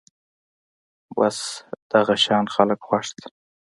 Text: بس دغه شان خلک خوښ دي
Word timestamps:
بس 1.17 1.39
دغه 1.91 2.15
شان 2.23 2.45
خلک 2.55 2.79
خوښ 2.87 3.05
دي 3.17 3.27